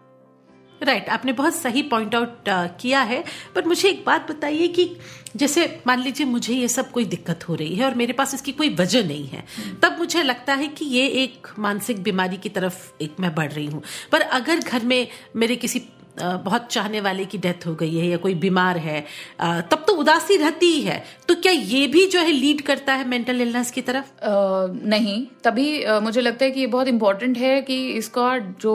राइट 0.82 0.98
right, 0.98 1.14
आपने 1.14 1.32
बहुत 1.32 1.54
सही 1.54 1.82
पॉइंट 1.82 2.14
आउट 2.14 2.28
uh, 2.28 2.68
किया 2.80 3.00
है 3.00 3.24
पर 3.54 3.64
मुझे 3.64 3.88
एक 3.88 4.04
बात 4.06 4.30
बताइए 4.30 4.68
कि 4.68 4.96
जैसे 5.36 5.82
मान 5.86 6.00
लीजिए 6.00 6.26
मुझे 6.26 6.54
ये 6.54 6.68
सब 6.68 6.90
कोई 6.90 7.04
दिक्कत 7.04 7.48
हो 7.48 7.54
रही 7.54 7.74
है 7.74 7.84
और 7.84 7.94
मेरे 7.94 8.12
पास 8.12 8.34
इसकी 8.34 8.52
कोई 8.52 8.74
वजह 8.74 9.06
नहीं 9.06 9.26
है 9.26 9.44
तब 9.82 9.96
मुझे 9.98 10.22
लगता 10.22 10.54
है 10.54 10.68
कि 10.68 10.84
ये 10.84 11.06
एक 11.06 11.46
मानसिक 11.58 12.02
बीमारी 12.02 12.36
की 12.36 12.48
तरफ़ 12.48 12.92
एक 13.00 13.16
मैं 13.20 13.34
बढ़ 13.34 13.52
रही 13.52 13.66
हूँ। 13.66 13.82
पर 14.12 14.20
अगर 14.20 14.58
घर 14.58 14.84
में 14.84 15.08
मेरे 15.36 15.56
किसी 15.56 15.82
बहुत 16.16 16.66
चाहने 16.70 17.00
वाले 17.00 17.24
की 17.24 17.38
डेथ 17.38 17.66
हो 17.66 17.74
गई 17.74 17.96
है 17.96 18.06
या 18.06 18.16
कोई 18.16 18.34
बीमार 18.34 18.78
है 18.78 19.00
तब 19.40 19.84
तो 19.86 19.92
उदासी 19.94 20.36
रहती 20.36 20.66
ही। 20.66 20.80
है 20.82 21.02
तो 21.28 21.34
क्या 21.34 21.52
ये 21.52 21.86
भी 21.86 22.06
जो 22.06 22.20
है 22.20 22.32
लीड 22.32 22.60
करता 22.60 22.94
है 22.94 23.08
मेंटल 23.08 23.40
इलनेस 23.40 23.70
की 23.70 23.82
तरफ़? 23.82 24.04
आ, 24.04 24.66
नहीं। 24.88 25.26
तभी 25.44 25.82
आ, 25.82 25.98
मुझे 26.00 26.20
लगता 26.20 26.44
है 26.44 26.50
कि 26.50 26.60
ये 26.60 26.66
बहुत 26.66 26.88
इंपॉर्टेंट 26.88 27.38
है 27.38 27.60
कि 27.62 27.76
इसका 27.88 28.38
जो 28.38 28.74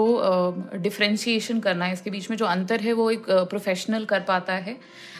डिफ्रेंशिएशन 0.75 1.59
करना 1.59 1.85
है 1.85 1.93
इसके 1.93 2.09
बीच 2.09 2.29
में 2.29 2.37
जो 2.37 2.45
अंतर 2.45 2.81
है 2.81 2.93
वो 2.93 3.09
एक 3.11 3.29
प्रोफेशनल 3.29 4.05
कर 4.05 4.19
पाता 4.19 4.53
है। 4.55 4.77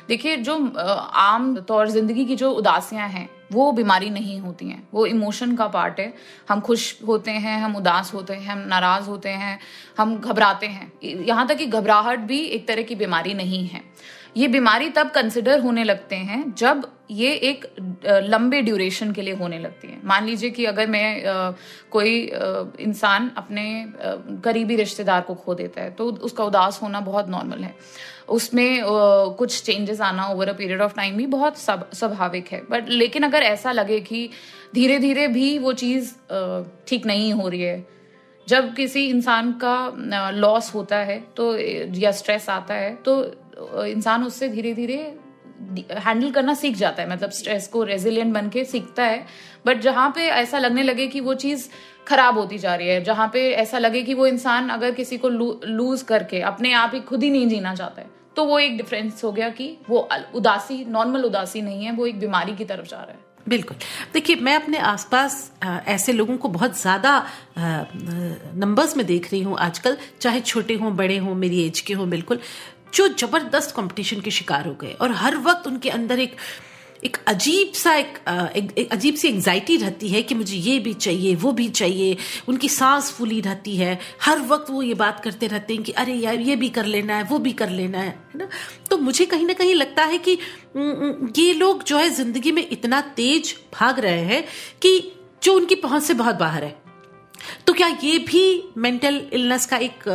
देखिए 0.08 0.38
जो 0.38 0.56
आम 0.78 1.56
तौर 1.68 1.90
ज़िंदगी 1.90 2.26
की 2.26 2.36
जो 2.36 2.52
उदासियाँ 2.52 3.08
हैं 3.10 3.30
वो 3.52 3.72
बीमारी 3.72 4.10
नहीं 4.10 4.40
होती 4.40 4.70
हैं। 4.70 4.88
वो 4.94 5.06
इमोशन 5.06 5.56
का 5.56 5.68
पार्ट 5.68 6.00
है। 6.00 6.14
हम 6.50 6.60
खुश 6.60 7.00
होते 7.08 7.32
हैं, 7.32 7.62
हम 7.62 7.76
उदास 7.76 8.14
होते 8.14 8.34
हैं, 8.34 8.48
हम 8.48 8.60
नाराज़ 8.60 9.06
होते 9.06 9.30
हैं, 9.30 9.60
हम 9.98 10.18
घबराते 10.18 10.66
हैं। 10.66 10.92
यहाँ 11.04 11.48
तक 11.48 11.58
कि 11.58 11.66
घबराहट 11.66 12.20
भी 12.20 12.40
एक 12.40 12.68
तरह 12.68 12.82
की 12.82 12.96
बीमारी 12.96 13.34
नहीं 13.34 13.68
है। 13.68 13.82
ये 14.36 14.48
बीमारी 14.48 14.90
तब 14.90 15.10
कंसिडर 15.10 15.60
होने 15.60 15.84
लगते 15.84 16.16
हैं 16.16 16.44
जब 16.58 16.86
ये 17.12 17.32
एक 17.44 17.66
लंबे 18.06 18.62
ड्यूरेशन 18.62 19.12
के 19.12 19.22
लिए 19.22 19.34
होने 19.34 19.60
लगती 19.60 19.88
है। 19.88 19.98
मान 20.06 20.26
लीजिए 20.26 20.50
कि 20.50 20.66
अगर 20.66 20.88
मैं 20.88 21.54
कोई 21.92 22.20
इंसान 22.82 23.32
अपने 23.38 23.64
करीबी 24.44 24.76
रिश्तेदार 24.76 25.22
को 25.22 25.36
खो 25.36 25.56
देता 25.56 25.82
है 25.82 25.92
तो 25.92 26.12
उसका 26.22 26.44
उदास 26.44 26.80
होना 26.82 27.00
बहुत 27.02 27.30
नॉर्मल 27.30 27.64
है। 27.64 27.74
उसमें 28.30 28.82
कुछ 29.38 29.62
चेंजेस 29.64 30.02
आना 30.02 30.28
over 30.28 30.50
a 30.50 30.54
period 30.54 30.82
of 30.82 30.96
time 30.96 31.18
भी 31.18 31.26
बहुत 31.28 31.58
स्वाभाविक 31.60 32.48
है। 32.48 32.62
बट 32.72 32.90
लेकिन 32.90 33.24
अगर 33.24 33.44
ऐसा 33.44 33.72
लगे 33.72 34.00
कि 34.02 34.30
धीरे 34.76 35.00
धीरे 35.00 35.28
भी 35.30 35.58
वो 35.60 35.74
चीज़ 35.76 36.14
ठीक 36.88 37.06
नहीं 37.06 37.34
हो 37.34 37.48
रही 37.48 37.62
है, 37.62 37.86
जब 38.48 38.74
किसी 38.76 39.08
इंसान 39.08 39.52
का 39.64 40.32
लॉस 40.36 40.74
होता 40.76 40.98
है 40.98 41.20
तो 41.38 41.56
या 41.98 42.12
स्ट्रेस 42.14 42.50
आता 42.50 42.74
है 42.74 42.96
तो 42.96 43.22
इंसान 43.88 44.24
उससे 44.24 44.50
धीरे 44.50 44.74
धीरे 44.74 44.98
हैंडल 46.00 46.32
करना 46.32 46.54
सीख 46.54 46.76
जाता 46.78 47.04
है। 47.04 47.10
मतलब 47.10 47.30
स्ट्रेस 47.32 47.68
को 47.68 47.84
रेजिलियंट 47.84 48.34
बन 48.34 48.50
के 48.50 48.64
सीखता 48.66 49.04
है। 49.04 49.26
बट 49.66 49.80
जहाँ 49.82 50.10
पे 50.16 50.28
ऐसा 50.28 50.60
लगने 50.60 50.84
लगे 50.84 51.08
कि 51.08 51.20
वो 51.20 51.34
चीज़ 51.36 51.68
खराब 52.08 52.38
होती 52.38 52.58
जा 52.58 52.76
रही 52.76 52.88
है, 52.88 53.04
जहाँ 53.04 53.30
पे 53.34 53.50
ऐसा 53.54 53.80
लगे 53.80 54.02
कि 54.04 54.14
वो 54.14 54.28
इंसान 54.28 54.70
अगर 54.70 54.92
किसी 54.94 55.18
को 55.18 55.30
लूज 55.30 56.02
करके 56.04 56.42
अपने 56.44 56.74
आप 56.74 56.92
ही 56.94 57.00
खुद 57.02 57.24
ही 57.24 57.30
नहीं 57.30 57.48
जीना 57.48 57.76
चाहता 57.76 58.02
है 58.02 58.08
तो 58.36 58.46
वो 58.46 58.60
एक 58.60 58.78
डिफरेंस 58.78 59.24
हो 59.24 59.32
गया 59.32 59.50
कि 59.52 59.76
वो 59.90 60.08
उदासी 60.36 60.84
नॉर्मल 60.88 61.24
उदासी 61.24 61.62
नहीं 61.62 61.86
है, 61.86 61.92
वो 61.92 62.06
एक 62.08 62.20
बीमारी 62.20 62.56
की 62.56 62.66
तरफ़ 62.66 62.88
जा 62.88 62.98
रहा 62.98 63.12
है। 63.12 63.28
बिल्कुल। 63.48 63.78
देखिए, 64.14 64.36
मैं 64.38 64.56
अपने 64.56 64.78
आसपास 64.78 65.52
ऐसे 65.64 66.14
लोगों 66.14 66.38
को 66.38 66.50
बहुत 66.50 66.80
ज़्यादा 66.82 67.12
नंबर्स 67.58 68.96
में 68.98 69.06
देख 69.06 69.32
रही 69.32 69.42
हूँ 69.42 69.58
आजकल, 69.60 69.98
चाहे 70.22 70.40
छोटे 70.42 70.76
हों, 70.76 70.96
बड़े 70.96 71.18
हों, 71.18 71.36
मेरी 71.36 71.66
एज 71.66 71.80
के 71.80 71.94
हों, 71.94 72.10
बिल्कुल। 72.10 72.40
जो 72.94 73.08
ज़बरदस्त 73.10 73.76
कंपटीशन 73.76 74.22
के 74.22 74.32
शिकार 74.32 74.68
हो 74.68 74.74
गए 74.74 74.92
और 75.02 75.12
हर 75.12 75.38
वक्त 75.38 75.68
उनके 75.68 75.90
अंदर 75.90 76.20
एक 76.20 76.36
एक 77.04 77.18
अजीब 77.28 77.72
सा 77.74 77.94
एक, 77.96 78.18
एक, 78.56 78.72
एक 78.78 78.92
अजीब 78.92 79.16
सी 79.16 79.28
एंजाइटी 79.28 79.76
रहती 79.78 80.10
है 80.10 80.22
कि 80.22 80.36
मुझे 80.36 80.56
ये 80.56 80.80
भी 80.80 80.94
चाहिए 80.94 81.36
वो 81.36 81.52
भी 81.52 81.68
चाहिए 81.70 82.18
उनकी 82.48 82.70
सांस 82.70 83.12
फूली 83.12 83.40
रहती 83.42 83.76
है। 83.78 84.00
हर 84.22 84.42
वक्त 84.42 84.70
वो 84.70 84.82
ये 84.84 84.94
बात 84.94 85.20
करते 85.24 85.48
रहते 85.48 85.74
हैं 85.74 85.84
कि 85.84 85.92
अरे 85.92 86.14
यार 86.14 86.40
ये 86.40 86.56
भी 86.56 86.70
कर 86.70 86.86
लेना 86.86 87.18
है 87.18 87.24
वो 87.24 87.40
भी 87.40 87.54
कर 87.54 87.70
लेना 87.70 88.00
है 88.00 88.08
है 88.08 88.38
ना? 88.38 88.48
तो 88.90 88.98
मुझे 88.98 89.26
कहीं 89.26 89.46
ना 89.46 89.54
कहीं 89.54 89.76
लगता 89.76 90.04
है 90.04 90.18
कि 90.18 90.38
ये 91.38 91.54
लोग 91.54 91.84
जो 91.84 91.98
है 91.98 92.10
ज़िंदगी 92.10 92.52
में 92.52 92.68
इतना 92.72 93.02
तेज 93.02 93.56
भाग 93.74 94.00
रहे 94.00 94.24
हैं 94.24 94.44
कि 94.82 95.00
जो 95.44 95.54
उनकी 95.54 95.76
पहुँच 95.76 96.04
से 96.04 96.14
बहुत 96.14 96.36
बाहर 96.36 96.64
है। 96.64 96.76
तो 97.68 97.74
क्या 97.74 97.88
ये 98.04 98.18
भी 98.20 98.72
मेंटल 98.78 99.22
इलनेस 99.34 99.66
का 99.66 99.78
एक 99.78 100.08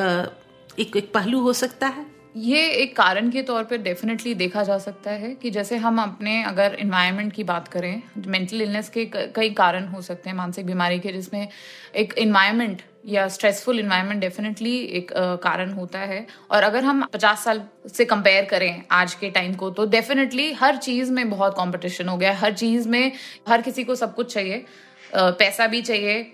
एक, 0.79 0.97
एक 0.97 1.13
पहलू 1.13 1.41
हो 1.41 1.53
सकता 1.53 1.87
है? 1.87 2.14
ये 2.35 2.61
एक 2.73 2.97
कारण 2.97 3.31
के 3.31 3.43
तौर 3.43 3.65
पर 3.65 3.77
डेफिनेटली 3.77 4.35
देखा 4.35 4.63
जा 4.63 4.77
सकता 4.79 5.11
है 5.11 5.35
कि 5.35 5.51
जैसे 5.51 5.77
हम 5.77 5.99
अपने 6.03 6.43
अगर 6.43 6.75
इन्वायरमेंट 6.75 7.33
की 7.33 7.45
बात 7.45 7.69
करें 7.69 8.03
मेंटल 8.27 8.63
इलनेस 8.63 8.89
के 8.89 9.05
कई 9.07 9.51
कारण 9.51 9.87
हो 9.87 10.01
सकते 10.03 10.31
हैं, 10.31 10.37
मानसिक 10.37 10.67
बीमारी 10.67 10.99
के, 10.99 11.13
जिसमें 11.13 11.49
एक 11.97 12.15
इन्वायरमेंट 12.19 12.83
या 13.07 13.27
स्ट्रेसफुल 13.29 13.79
इन्वायरमेंट 13.79 14.21
डेफिनेटली 14.21 14.77
एक 14.79 15.13
कारण 15.43 15.73
होता 15.73 15.99
है। 15.99 16.27
और 16.51 16.63
अगर 16.63 16.85
हम 16.85 17.05
50 17.15 17.45
साल 17.45 17.63
से 17.95 18.05
कंपेयर 18.05 18.45
करें 18.45 18.83
आज 18.91 19.15
के 19.15 19.31
टाइम 19.31 19.55
को 19.55 19.71
तो 19.71 19.87
डेफिनेटली 19.87 20.53
हर 20.53 20.77
चीज़ 20.79 21.13
में 21.13 21.29
बहुत 21.31 21.55
कंपटीशन 21.57 22.09
हो 22.09 22.17
गया, 22.17 22.35
हर 22.35 22.53
चीज़ 22.53 22.89
में, 22.89 23.13
हर 23.49 23.63
किसी 23.63 23.85
को 23.85 23.95
सब 23.95 24.15
कुछ 24.15 24.35
चाहिए। 24.35 24.65
पैसा 25.17 25.67
भी 25.67 25.81
चाहिए 25.83 26.31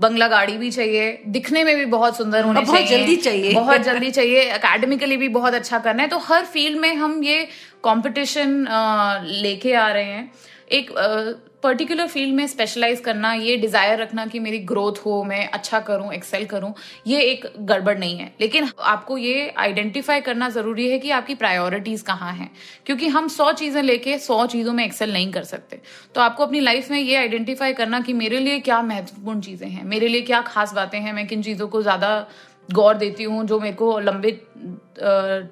बंगला 0.00 0.28
गाड़ी 0.28 0.56
भी 0.58 0.70
चाहिए 0.70 1.18
दिखने 1.28 1.64
में 1.64 1.74
भी 1.76 1.84
बहुत 1.86 2.16
सुंदर 2.16 2.44
होने 2.44 2.60
बहुत 2.60 2.78
चाहिए 2.78 2.98
जल्दी 2.98 3.16
चाहिए। 3.18 3.52
बहुत 3.54 3.80
जल्दी 3.80 4.10
चाहिए 4.10 4.48
अकेडमिकली 4.50 5.16
भी 5.16 5.28
बहुत 5.30 5.54
अच्छा 5.54 5.78
करना 5.78 6.02
है। 6.02 6.08
तो 6.08 6.18
हर 6.18 6.44
फ़ील्ड 6.44 6.78
में 6.80 6.94
हम 6.94 7.22
ये 7.24 7.42
कंपटीशन 7.84 8.66
लेके 9.42 9.74
आ 9.74 9.88
रहे 9.88 10.04
हैं। 10.04 10.32
एक 10.72 10.90
पर्टिकुलर 11.62 12.06
फ़ील्ड 12.06 12.34
में 12.34 12.46
स्पेशलाइज 12.46 13.00
करना, 13.00 13.32
ये 13.34 13.56
डिज़ायर 13.56 13.98
रखना 13.98 14.24
कि 14.26 14.38
मेरी 14.38 14.58
ग्रोथ 14.60 14.98
हो, 15.06 15.22
मैं 15.24 15.48
अच्छा 15.48 15.80
करूँ 15.80 16.12
एक्सेल 16.14 16.44
करूँ, 16.46 16.72
ये 17.06 17.20
एक 17.22 17.46
गड़बड़ 17.60 17.96
नहीं 17.98 18.18
है। 18.18 18.30
लेकिन 18.40 18.68
आपको 18.80 19.16
ये 19.18 19.48
आइडेंटिफाई 19.58 20.20
करना 20.20 20.48
ज़रूरी 20.48 20.88
है 20.90 20.98
कि 20.98 21.10
आपकी 21.10 21.34
प्रायोरिटीज 21.34 22.02
कहाँ 22.02 22.32
हैं। 22.32 22.50
क्योंकि 22.86 23.08
हम 23.08 23.28
सौ 23.28 23.50
चीज़ें 23.52 23.82
लेके 23.82 24.18
सौ 24.18 24.44
चीज़ों 24.46 24.72
में 24.72 24.84
एक्सेल 24.84 25.12
नहीं 25.12 25.30
कर 25.32 25.44
सकते। 25.44 25.80
तो 26.14 26.20
आपको 26.20 26.46
अपनी 26.46 26.60
लाइफ 26.60 26.90
में 26.90 26.98
ये 27.00 27.16
आइडेंटिफाई 27.16 27.72
करना 27.72 28.00
कि 28.00 28.12
मेरे 28.12 28.38
लिए 28.38 28.58
क्या 28.60 28.80
महत्वपूर्ण 28.82 29.40
चीज़ें 29.40 29.68
हैं, 29.68 29.84
मेरे 29.84 30.08
लिए 30.08 30.20
क्या 30.22 30.40
खास 30.42 30.74
बातें 30.74 30.98
हैं, 31.00 31.12
मैं 31.12 31.26
किन 31.26 31.42
चीज़ों 31.42 31.68
को 31.68 31.82
ज़्यादा 31.82 32.26
गौर 32.68 32.94
देती 32.96 33.24
हूँ, 33.24 33.44
जो 33.46 33.58
मेरे 33.60 33.76
को 33.76 33.98
लंबे 34.00 34.30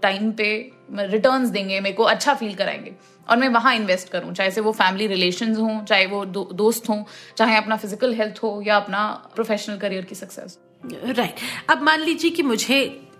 टाइम 0.03 0.31
पे 0.33 0.47
रिटर्न्स 0.93 1.49
देंगे, 1.49 1.81
मेरे 1.81 1.95
को 1.95 2.03
अच्छा 2.05 2.35
फील 2.35 2.55
कराएँगे। 2.55 2.93
और 3.29 3.37
मैं 3.37 3.49
वहाँ 3.49 3.75
इन्वेस्ट 3.75 4.09
करूँ 4.09 4.33
चाहे 4.35 4.51
से 4.51 4.61
वो 4.61 4.73
फैमिली 4.73 5.07
रिलेशन 5.07 5.55
हों 5.55 5.85
चाहे 5.85 6.07
वो 6.07 6.25
दो, 6.27 6.49
दोस्त 6.55 6.89
हों 6.89 7.03
चाहे 7.37 7.57
अपना 7.57 7.77
फ़िज़िकल 7.77 8.15
हेल्थ 8.15 8.39
हो 8.43 8.61
या 8.67 8.77
अपना 8.77 9.07
प्रोफेशनल 9.35 9.79
करियर 9.79 10.05
की 10.05 10.15
सक्सेस 10.15 10.59
राइट 10.85 11.17
right. 11.17 11.41
अब 11.71 11.83
मान 11.83 12.01
लीजिए 12.01 12.31
कि 12.31 12.43
मुझे 12.43 12.79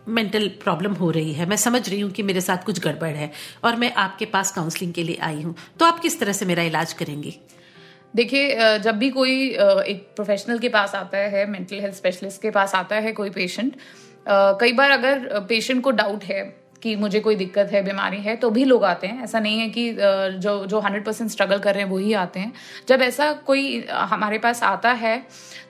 मेंटल 0.09 0.49
प्रॉब्लम 0.65 0.93
हो 0.93 1.11
रही 1.11 1.33
है 1.33 1.47
मैं 1.47 1.57
समझ 1.57 1.89
रही 1.89 2.01
हूँ 2.01 2.11
कि 2.11 2.23
मेरे 2.23 2.41
साथ 2.41 2.65
कुछ 2.65 2.81
गड़बड़ 2.81 3.15
है 3.15 3.31
और 3.65 3.77
मैं 3.77 3.93
आपके 3.95 4.25
पास 4.27 4.51
काउंसलिंग 4.53 4.93
के 4.93 5.03
लिए 5.03 5.19
आई 5.23 5.43
हूँ 5.43 5.55
तो 5.79 5.87
आप 5.87 6.01
किस 6.01 6.19
तरह 6.21 6.33
से 6.33 6.47
मेरा 6.47 6.63
इलाज 6.63 6.93
करेंगे 6.93 7.35
देखिए 8.17 8.79
जब 8.79 8.99
भी 8.99 9.11
कोई 9.11 9.49
एक 9.51 10.07
प्रोफेशनल 10.17 10.59
के 10.59 10.69
पास 10.69 10.95
आता 10.95 11.19
है 11.29 11.47
मेंटल 11.51 11.81
हेल्थ 11.81 11.95
स्पेशलिस्ट 11.95 12.43
के 12.43 12.51
पास 12.51 12.75
आता 12.75 12.97
है 12.97 13.13
कोई 13.13 13.31
पेशेंट 13.31 13.77
कई 14.61 14.73
बार 14.73 14.91
अगर 14.91 15.41
पेशेंट 15.49 15.83
को 15.83 15.91
डाउट 15.93 16.25
है 16.25 16.43
कि 16.85 16.95
मुझे 16.97 17.21
कोई 17.21 17.37
दिक्कत 17.37 17.71
है, 17.73 17.83
बीमारी 17.85 18.21
है 18.23 18.37
तो 18.37 18.51
भी 18.51 18.65
लोग 18.65 18.85
आते 18.85 19.07
हैं। 19.07 19.23
ऐसा 19.25 19.41
नहीं 19.41 19.59
है 19.59 19.69
कि 19.71 19.91
जो 20.39 20.65
जो 20.67 20.81
हंड्रेड 20.81 21.05
परसेंट 21.05 21.31
स्ट्रगल 21.31 21.59
कर 21.59 21.75
रहे 21.75 21.83
हैं, 21.83 21.91
वही 21.91 22.13
आते 22.15 22.41
हैं। 22.41 22.53
जब 22.89 23.03
ऐसा 23.03 23.33
कोई 23.47 23.85
हमारे 23.91 24.39
पास 24.39 24.63
आता 24.65 24.93
है 24.95 25.23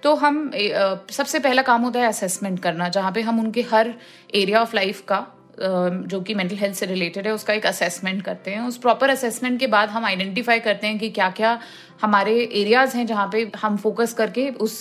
तो 0.02 0.14
हम 0.16 0.50
सबसे 0.52 1.38
पहला 1.38 1.62
काम 1.62 1.82
होता 1.82 2.00
है 2.00 2.08
असेसमेंट 2.08 2.60
करना, 2.62 2.88
जहाँ 2.88 3.12
पे 3.12 3.20
हम 3.22 3.40
उनके 3.40 3.62
हर 3.64 3.94
एरिया 4.34 4.60
ऑफ़ 4.62 4.74
लाइफ 4.76 5.00
का 5.08 5.26
जो 5.58 6.20
कि 6.20 6.34
मेंटल 6.34 6.56
हेल्थ 6.56 6.76
से 6.76 6.86
रिलेटेड 6.86 7.26
है, 7.26 7.32
उसका 7.32 7.54
एक 7.54 7.66
असेसमेंट 7.66 8.22
करते 8.22 8.50
हैं। 8.50 8.60
उस 8.60 8.76
प्रॉपर 8.78 9.10
असेसमेंट 9.10 9.58
के 9.60 9.66
बाद 9.68 9.88
हम 9.88 10.04
आइडेंटिफाई 10.04 10.60
करते 10.60 10.86
हैं 10.86 10.98
कि 10.98 11.10
क्या 11.10 11.28
क्या 11.30 11.58
हमारे 12.02 12.34
एरियाज़ 12.42 12.96
हैं 12.96 13.06
जहाँ 13.06 13.28
पे 13.32 13.50
हम 13.58 13.76
फोकस 13.76 14.12
करके 14.12 14.48
उस 14.60 14.76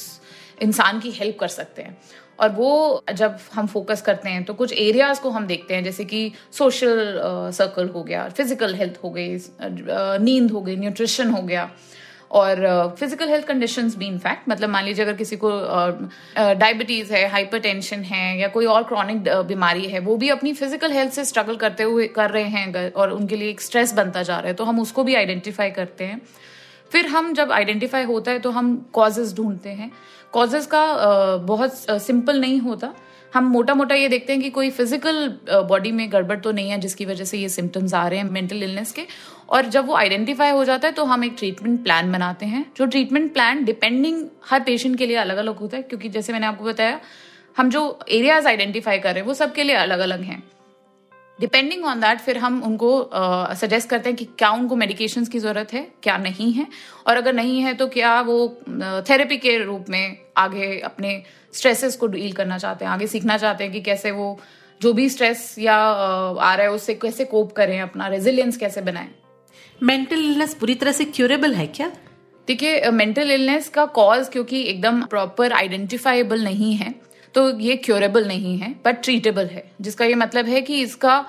इंसान 0.62 1.00
की 1.00 1.12
हेल्प 1.12 1.38
कर 1.40 1.48
सकते 1.50 1.82
हैं। 1.82 1.98
और 2.40 2.50
वो 2.52 3.04
जब 3.14 3.38
हम 3.54 3.68
फोकस 3.68 4.02
करते 4.02 4.30
हैं 4.30 4.44
तो 4.44 4.54
कुछ 4.54 4.74
एरियाज़ 4.74 5.22
को 5.22 5.30
हम 5.30 5.48
देखते 5.48 5.76
हैं 5.76 5.84
जैसे 5.84 6.06
कि 6.06 6.32
सोशल 6.52 7.22
सर्कल 7.54 7.88
uh, 7.88 7.94
हो 7.96 8.04
गया 8.04 8.28
फ़िज़िकल 8.30 8.76
हेल्थ 8.76 9.00
हो 9.04 9.10
गई 9.10 9.38
uh, 9.38 9.50
नींद 10.22 10.52
हो 10.52 10.62
गई 10.62 10.76
न्यूट्रिशन 10.76 11.30
हो 11.30 11.42
गया 11.42 11.70
और 12.32 12.66
फ़िज़िकल 13.00 13.30
हेल्थ 13.30 13.46
कंडीशन 13.48 13.90
भी 13.98 14.06
इनफैक्ट 14.08 14.50
मतलब 14.50 14.70
मान 14.70 14.86
लीजिए 14.86 15.06
अगर 15.06 15.14
किसी 15.16 15.36
को 15.36 15.50
डायबिटीज़ 16.36 17.08
uh, 17.08 17.14
है 17.14 17.28
हाइपरटेंशन 17.30 18.04
है 18.04 18.40
या 18.40 18.48
कोई 18.48 18.66
और 18.66 18.84
क्रॉनिक 18.84 19.28
बीमारी 19.48 19.86
है 19.88 20.00
वो 20.00 20.16
भी 20.18 20.30
अपनी 20.30 20.54
फ़िज़िकल 20.54 20.92
हेल्थ 20.92 21.12
से 21.14 21.26
स्ट्रगल 21.26 21.56
करते 21.56 21.84
हुए 21.84 22.08
कर 22.16 22.32
रहे 22.32 22.44
हैं 22.56 22.92
और 22.94 23.12
उनके 23.12 23.36
लिए 23.36 23.50
एक 23.50 23.62
स्ट्रेस 23.62 23.94
बनता 23.94 24.24
जा 24.24 24.40
रहा 24.40 24.48
है 24.48 24.54
तो 24.54 24.64
हम 24.64 24.80
उसको 24.80 25.04
भी 25.04 25.16
आइडेंटिफाई 25.16 25.72
करते 25.72 26.04
हैं। 26.04 26.22
फिर 26.92 27.06
हम 27.08 27.34
जब 27.34 27.52
आइडेंटिफाई 27.52 28.04
होता 28.06 28.32
है 28.32 28.40
तो 28.40 28.50
हम 28.52 28.76
कॉजेज 28.94 29.36
ढूंढते 29.36 29.70
हैं। 29.70 29.92
कॉजेज 30.34 30.66
का 30.66 30.86
बहुत 31.48 31.76
सिंपल 32.02 32.40
नहीं 32.42 32.60
होता। 32.60 32.94
हम 33.34 33.46
मोटा 33.48 33.74
मोटा 33.76 33.96
ये 33.96 34.08
देखते 34.10 34.34
हैं 34.34 34.42
कि 34.42 34.50
कोई 34.50 34.70
फ़िज़िकल 34.70 35.28
बॉडी 35.70 35.92
में 35.92 36.12
गड़बड़ 36.12 36.38
तो 36.40 36.52
नहीं 36.52 36.70
है, 36.70 36.80
जिसकी 36.80 37.06
वजह 37.06 37.24
से 37.24 37.38
ये 37.38 37.50
सिम्टम्स 37.50 37.94
आ 37.94 38.08
रहे 38.08 38.20
हैं 38.20 38.30
मेंटल 38.32 38.64
इलनेस 38.64 38.92
के। 38.92 39.06
और 39.50 39.66
जब 39.68 39.88
वो 39.88 39.96
आइडेंटिफाई 39.96 40.52
हो 40.52 40.64
जाता 40.66 40.88
है 40.88 40.94
तो 40.94 41.06
हम 41.06 41.24
एक 41.24 41.36
ट्रीटमेंट 41.38 41.84
प्लान 41.84 42.12
बनाते 42.12 42.46
हैं। 42.46 42.66
जो 42.78 42.86
ट्रीटमेंट 42.86 43.34
प्लान 43.34 43.64
डिपेंडिंग 43.66 44.24
हर 44.50 44.60
पेशेंट 44.62 44.98
के 44.98 45.06
लिए 45.06 45.18
अलग 45.18 45.38
अलग 45.38 45.60
होता 45.60 45.78
है, 45.78 45.84
क्योंकि 45.84 46.10
जैसे 46.10 46.34
मैंने 46.34 46.48
आपको 46.48 46.66
बताया, 46.66 47.00
हम 47.58 47.70
जो 47.70 48.00
एरियाज़ 48.10 48.48
आइडेंटिफाई 48.48 49.00
कर 49.00 49.10
रहे 49.10 49.20
हैं, 49.20 49.28
वो 49.28 49.34
सबके 49.36 49.64
लिए 49.64 49.76
अलग 49.78 50.00
अलग 50.00 50.22
हैं। 50.22 50.42
डिपेंडिंग 51.40 51.86
ऑन 51.86 52.00
दैट 52.00 52.20
फिर 52.20 52.38
हम 52.38 52.62
उनको 52.64 52.90
सजेस्ट 53.56 53.86
uh, 53.86 53.90
करते 53.90 54.10
हैं 54.10 54.16
कि 54.18 54.26
क्या 54.38 54.50
उनको 54.52 54.76
मेडिकेशंस 54.76 55.30
की 55.30 55.40
ज़रूरत 55.40 55.74
है 55.74 55.82
क्या 56.04 56.18
नहीं 56.18 56.52
है। 56.54 56.68
और 57.08 57.18
अगर 57.18 57.34
नहीं 57.34 57.62
है 57.62 57.74
तो 57.74 57.88
क्या 57.88 58.20
वो 58.22 58.36
थेरेपी 59.10 59.38
के 59.38 59.58
रूप 59.64 59.90
में 59.90 60.18
आगे 60.38 60.78
अपने 60.82 61.24
स्ट्रेसेस 61.54 61.96
को 61.96 62.08
डील 62.08 62.32
करना 62.34 62.58
चाहते 62.58 62.86
हैं 62.86 62.92
आगे 62.92 63.08
सीखना 63.08 63.38
चाहते 63.38 63.64
हैं 63.64 63.74
कि 63.74 63.82
कैसे 63.82 64.12
वो 64.12 64.40
जो 64.82 64.94
भी 64.94 65.10
स्ट्रेस 65.10 65.56
या 65.60 65.76
uh, 65.76 66.40
आ 66.40 66.54
रहा 66.56 66.66
है 66.66 66.72
उससे 66.72 66.94
कैसे 66.96 67.26
कोप 67.26 67.52
करें 67.52 67.80
अपना 67.82 68.08
रेजिलियंस 68.08 68.58
कैसे 68.58 68.82
बनाएँ। 68.82 69.10
मेंटल 69.84 70.20
इलनेस 70.20 70.54
पूरी 70.54 70.76
तरह 70.76 70.92
से 70.92 71.06
क्यूरेबल 71.06 71.54
है 71.54 71.68
क्या? 71.68 71.92
देखिए 72.48 72.90
मेंटल 72.92 73.32
इलनेस 73.32 73.70
का 73.70 73.86
कॉज 73.96 74.30
क्योंकि 74.30 74.62
एकदम 74.64 75.02
प्रॉपर 75.06 75.54
आइडेंटिफाइबल 75.54 76.44
नहीं 76.44 76.74
है। 76.76 76.94
तो 77.36 77.50
ये 77.60 77.76
क्योरेबल 77.78 78.28
नहीं 78.28 78.58
है 78.58 78.74
बट 78.86 79.02
ट्रीटेबल 79.04 79.46
है, 79.46 79.64
जिसका 79.82 80.06
ये 80.06 80.16
मतलब 80.16 80.46
है 80.48 80.62
कि 80.62 80.82
इसका 80.82 81.26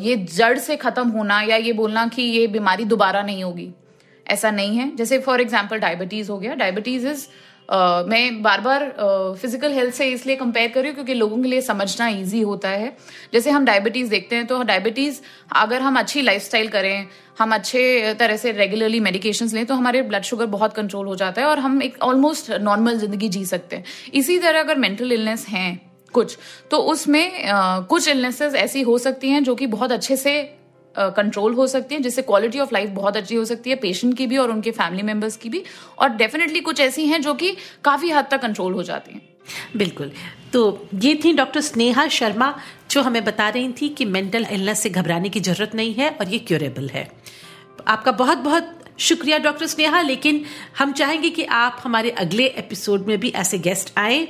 ये 0.00 0.16
जड़ 0.16 0.58
से 0.58 0.76
खत्म 0.78 1.08
होना 1.08 1.40
या 1.42 1.56
ये 1.58 1.72
बोलना 1.74 2.06
कि 2.08 2.22
ये 2.22 2.46
बीमारी 2.48 2.84
दोबारा 2.86 3.22
नहीं 3.22 3.42
होगी, 3.44 3.68
ऐसा 4.26 4.50
नहीं 4.50 4.76
है। 4.76 4.94
जैसे 4.96 5.18
फॉर 5.20 5.40
एग्ज़ाम्पल 5.40 5.78
डायबिटीज़ 5.78 6.30
हो 6.30 6.38
गया। 6.38 6.54
डायबिटीज़ 6.54 7.06
इज़ 7.08 7.26
मैं 7.72 8.42
बार 8.42 8.60
बार 8.60 8.82
फ़िज़िकल 9.40 9.72
हेल्थ 9.72 9.94
से 9.94 10.06
इसलिए 10.08 10.36
कंपेयर 10.36 10.70
कर 10.70 10.80
रही 10.80 10.88
हूँ 10.88 10.94
क्योंकि 10.94 11.14
लोगों 11.14 11.42
के 11.42 11.48
लिए 11.48 11.60
समझना 11.62 12.08
ईजी 12.08 12.40
होता 12.42 12.68
है। 12.68 12.96
जैसे 13.32 13.50
हम 13.50 13.64
डायबिटीज़ 13.64 14.10
देखते 14.10 14.36
हैं 14.36 14.46
तो 14.46 14.62
डायबिटीज़ 14.62 15.20
अगर 15.56 15.82
हम 15.82 15.98
अच्छी 15.98 16.22
लाइफस्टाइल 16.22 16.68
करें 16.68 17.06
हम 17.38 17.54
अच्छे 17.54 18.14
तरह 18.14 18.36
से 18.36 18.52
रेगुलरली 18.52 19.00
मेडिकेशन 19.00 19.48
लें 19.52 19.64
तो 19.66 19.74
हमारे 19.74 20.02
ब्लड 20.02 20.22
शुगर 20.24 20.46
बहुत 20.48 20.74
कंट्रोल 20.74 21.06
हो 21.06 21.16
जाता 21.16 21.42
है 21.42 21.48
और 21.48 21.58
हम 21.58 21.82
एक 21.82 22.02
ऑलमोस्ट 22.02 22.50
नॉर्मल 22.62 22.98
ज़िंदगी 22.98 23.28
जी 23.28 23.44
सकते 23.46 23.76
हैं। 23.76 23.84
इसी 24.14 24.38
तरह 24.38 24.60
अगर 24.60 24.78
मेंटल 24.78 25.12
इलनेस 25.12 25.46
हैं 25.48 25.80
कुछ 26.14 26.36
तो 26.70 26.76
उसमें 26.76 27.44
uh, 27.44 27.86
कुछ 27.86 28.08
इलनेसेस 28.08 28.54
ऐसी 28.54 28.82
हो 28.82 28.98
सकती 28.98 29.28
हैं 29.28 29.42
जो 29.44 29.54
कि 29.54 29.66
बहुत 29.68 29.92
अच्छे 29.92 30.16
से 30.16 30.42
कंट्रोल 30.98 31.54
हो 31.54 31.66
सकती 31.66 31.94
है, 31.94 32.00
जिससे 32.00 32.22
क्वालिटी 32.22 32.58
ऑफ़ 32.58 32.70
लाइफ 32.72 32.90
बहुत 32.90 33.16
अच्छी 33.16 33.34
हो 33.34 33.44
सकती 33.44 33.70
है 33.70 33.76
पेशेंट 33.76 34.16
की 34.16 34.26
भी 34.26 34.36
और 34.36 34.50
उनके 34.50 34.70
फैमिली 34.70 35.02
मेंबर्स 35.02 35.36
की 35.36 35.48
भी। 35.48 35.62
और 35.98 36.08
डेफिनेटली 36.08 36.60
कुछ 36.60 36.80
ऐसी 36.80 37.06
हैं 37.06 37.20
जो 37.22 37.34
कि 37.34 37.56
काफ़ी 37.84 38.10
हद 38.10 38.26
तक 38.30 38.40
कंट्रोल 38.40 38.72
हो 38.72 38.82
जाती 38.82 39.12
हैं। 39.12 39.22
बिल्कुल। 39.76 40.12
तो 40.52 40.88
ये 40.94 41.14
थी 41.24 41.32
डॉक्टर 41.32 41.60
स्नेहा 41.60 42.06
शर्मा, 42.08 42.54
जो 42.90 43.02
हमें 43.02 43.24
बता 43.24 43.48
रही 43.48 43.72
थी 43.72 43.88
कि 43.88 44.04
मेंटल 44.04 44.46
इलनेस 44.52 44.82
से 44.82 44.90
घबराने 44.90 45.28
की 45.28 45.40
ज़रूरत 45.40 45.74
नहीं 45.74 45.94
है 45.94 46.10
और 46.10 46.28
ये 46.28 46.38
क्यूरेबल 46.38 46.88
है। 46.88 47.10
आपका 47.88 48.12
बहुत 48.12 48.38
बहुत 48.38 48.78
शुक्रिया 48.98 49.38
डॉक्टर 49.38 49.66
स्नेहा, 49.66 50.00
लेकिन 50.00 50.44
हम 50.78 50.92
चाहेंगे 50.92 51.30
कि 51.30 51.44
आप 51.44 51.80
हमारे 51.84 52.10
अगले 52.10 52.46
एपिसोड 52.46 53.06
में 53.06 53.18
भी 53.20 53.30
ऐसे 53.30 53.58
गेस्ट 53.58 53.92
आए 53.98 54.26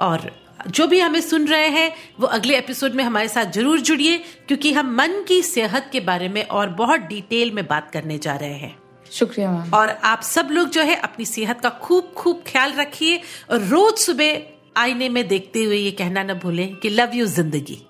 और 0.00 0.30
जो 0.68 0.86
भी 0.86 0.98
हमें 1.00 1.20
सुन 1.20 1.46
रहे 1.48 1.68
हैं 1.68 1.92
वो 2.20 2.26
अगले 2.26 2.56
एपिसोड 2.58 2.94
में 2.94 3.02
हमारे 3.04 3.28
साथ 3.28 3.52
ज़रूर 3.52 3.80
जुड़िए 3.80 4.18
क्योंकि 4.48 4.72
हम 4.72 4.94
मन 4.96 5.22
की 5.28 5.42
सेहत 5.42 5.88
के 5.92 6.00
बारे 6.00 6.28
में 6.28 6.42
और 6.44 6.68
बहुत 6.68 7.00
डिटेल 7.00 7.52
में 7.52 7.66
बात 7.66 7.90
करने 7.90 8.18
जा 8.18 8.34
रहे 8.36 8.54
हैं। 8.54 8.76
शुक्रिया 9.12 9.50
मैम। 9.50 9.74
और 9.74 9.88
आप 9.88 10.22
सब 10.22 10.48
लोग 10.50 10.68
जो 10.68 10.82
है 10.82 10.96
अपनी 10.96 11.24
सेहत 11.24 11.60
का 11.60 11.70
खूब 11.82 12.12
खूब 12.16 12.42
ख्याल 12.46 12.72
रखिए 12.72 13.20
और 13.50 13.62
रोज 13.62 13.98
सुबह 13.98 14.80
आईने 14.80 15.08
में 15.08 15.26
देखते 15.28 15.62
हुए 15.64 15.76
ये 15.76 15.90
कहना 15.90 16.22
न 16.22 16.34
भूलें 16.34 16.74
कि 16.76 16.88
लव 16.88 17.14
यू 17.14 17.26
ज़िंदगी। 17.26 17.82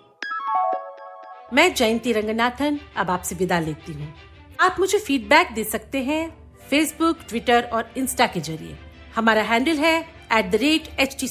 मैं 1.53 1.73
जयंती 1.75 2.13
रंगनाथन 2.13 2.79
अब 2.97 3.11
आपसे 3.11 3.35
विदा 3.35 3.59
लेती 3.61 3.93
हूँ। 3.93 4.15
आप 4.61 4.77
मुझे 4.81 4.99
फीडबैक 4.99 5.53
दे 5.55 5.65
सकते 5.65 6.03
हैं 6.03 6.29
फेसबुक 6.71 7.19
ट्विटर 7.29 7.69
और 7.73 7.91
इंस्टा 7.97 8.27
के 8.27 8.41
ज़रिए। 8.41 8.77
हमारा 9.17 9.43
हैंडल 9.43 9.77
है 9.79 9.99
at 10.33 10.51
the 10.51 10.55
rate 10.55 10.89
H 11.01 11.17
T 11.21 11.29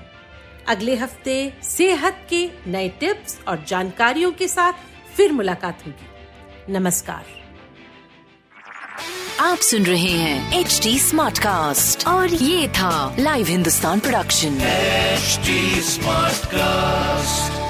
अगले 0.67 0.95
हफ़्ते 0.95 1.53
सेहत 1.63 2.27
के 2.29 2.49
नए 2.67 2.89
टिप्स 2.99 3.39
और 3.47 3.63
जानकारियों 3.67 4.31
के 4.31 4.47
साथ 4.47 4.73
फिर 5.17 5.31
मुलाकात 5.31 5.85
होगी। 5.85 6.73
नमस्कार। 6.73 7.25
आप 9.39 9.57
सुन 9.57 9.85
रहे 9.85 10.01
हैं 10.01 10.59
एच 10.59 10.79
डी 10.83 10.99
स्मार्ट 10.99 11.39
कास्ट 11.39 12.07
और 12.07 12.33
ये 12.33 12.67
था 12.67 13.15
live 13.19 13.47
Hindustan 13.47 13.99
production 13.99 14.59
HD 15.17 15.49
Smartcast. 15.89 17.60